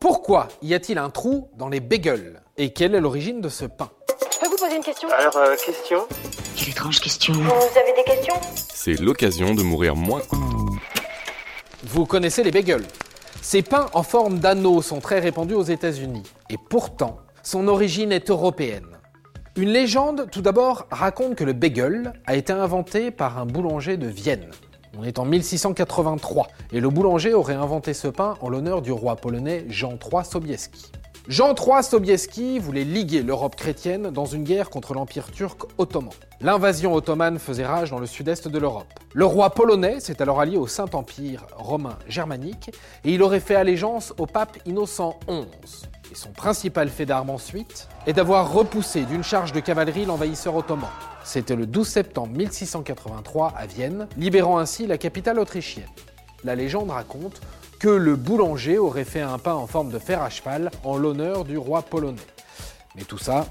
[0.00, 3.90] Pourquoi y a-t-il un trou dans les bagels Et quelle est l'origine de ce pain
[4.32, 6.06] Je peux vous poser une question Alors, euh, question
[6.56, 7.34] Quelle étrange question.
[7.34, 8.34] Vous avez des questions
[8.72, 10.22] C'est l'occasion de mourir moins.
[11.84, 12.86] Vous connaissez les bagels
[13.42, 16.22] Ces pains en forme d'anneau sont très répandus aux États-Unis.
[16.48, 18.96] Et pourtant, son origine est européenne.
[19.56, 24.06] Une légende, tout d'abord, raconte que le bagel a été inventé par un boulanger de
[24.06, 24.50] Vienne.
[24.98, 29.16] On est en 1683 et le boulanger aurait inventé ce pain en l'honneur du roi
[29.16, 30.90] polonais Jean III Sobieski.
[31.28, 36.10] Jean III Sobieski voulait liguer l'Europe chrétienne dans une guerre contre l'Empire turc ottoman.
[36.40, 38.92] L'invasion ottomane faisait rage dans le sud-est de l'Europe.
[39.12, 42.70] Le roi polonais s'est alors allié au Saint-Empire romain germanique
[43.04, 45.86] et il aurait fait allégeance au pape Innocent XI.
[46.14, 50.90] Son principal fait d'armes ensuite est d'avoir repoussé d'une charge de cavalerie l'envahisseur ottoman.
[51.22, 55.84] C'était le 12 septembre 1683 à Vienne, libérant ainsi la capitale autrichienne.
[56.44, 57.40] La légende raconte
[57.78, 61.44] que le boulanger aurait fait un pain en forme de fer à cheval en l'honneur
[61.44, 62.18] du roi polonais.
[62.96, 63.46] Mais tout ça,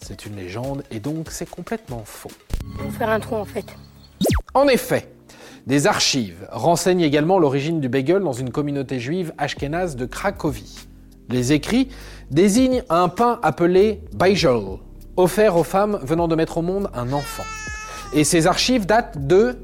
[0.00, 2.30] c'est une légende et donc c'est complètement faux.
[2.98, 3.66] Faire un trou en fait.
[4.54, 5.12] En effet,
[5.66, 10.86] des archives renseignent également l'origine du bagel dans une communauté juive ashkénaze de Cracovie.
[11.28, 11.88] Les écrits
[12.30, 14.78] désignent un pain appelé Beigel,
[15.16, 17.44] offert aux femmes venant de mettre au monde un enfant.
[18.14, 19.58] Et ces archives datent de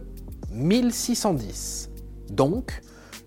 [0.53, 1.89] 1610.
[2.31, 2.81] Donc,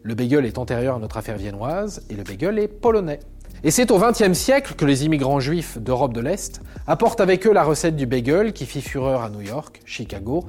[0.04, 3.20] le bagel est antérieur à notre affaire viennoise et le bagel est polonais.
[3.64, 7.54] Et c'est au XXe siècle que les immigrants juifs d'Europe de l'Est apportent avec eux
[7.54, 10.46] la recette du bagel qui fit fureur à New York, Chicago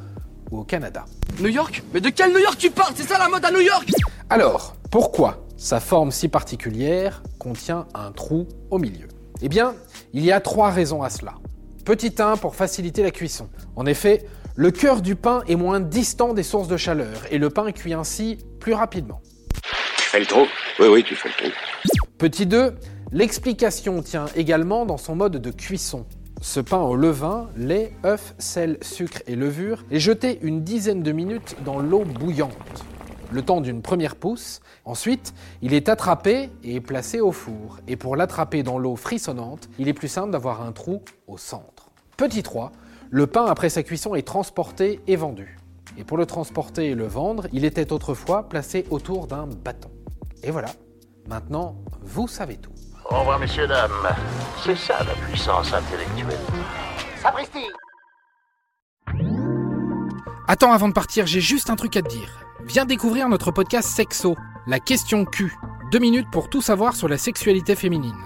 [0.50, 1.06] ou au Canada.
[1.40, 1.82] New York?
[1.94, 2.92] Mais de quel New York tu parles?
[2.94, 3.90] C'est ça la mode à New York?
[4.28, 9.08] Alors, pourquoi sa forme si particulière contient un trou au milieu?
[9.40, 9.74] Eh bien,
[10.12, 11.34] il y a trois raisons à cela.
[11.88, 13.48] Petit 1 pour faciliter la cuisson.
[13.74, 17.48] En effet, le cœur du pain est moins distant des sources de chaleur et le
[17.48, 19.22] pain cuit ainsi plus rapidement.
[19.96, 20.42] Tu fais le trou
[20.80, 21.58] Oui, oui, tu fais le trou.
[22.18, 22.74] Petit 2,
[23.10, 26.04] l'explication tient également dans son mode de cuisson.
[26.42, 31.12] Ce pain au levain, lait, œufs, sel, sucre et levure est jeté une dizaine de
[31.12, 32.52] minutes dans l'eau bouillante,
[33.30, 34.60] le temps d'une première pousse.
[34.84, 37.78] Ensuite, il est attrapé et placé au four.
[37.88, 41.87] Et pour l'attraper dans l'eau frissonnante, il est plus simple d'avoir un trou au centre.
[42.18, 42.72] Petit 3,
[43.10, 45.56] le pain après sa cuisson est transporté et vendu.
[45.96, 49.88] Et pour le transporter et le vendre, il était autrefois placé autour d'un bâton.
[50.42, 50.70] Et voilà,
[51.28, 52.72] maintenant, vous savez tout.
[53.08, 53.92] Au revoir, messieurs, dames.
[54.64, 56.40] C'est ça la puissance intellectuelle.
[57.22, 57.66] Sapristi
[60.48, 62.44] Attends, avant de partir, j'ai juste un truc à te dire.
[62.64, 64.34] Viens découvrir notre podcast Sexo,
[64.66, 65.54] la question Q.
[65.92, 68.18] Deux minutes pour tout savoir sur la sexualité féminine.